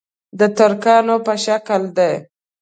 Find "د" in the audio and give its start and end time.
0.39-0.41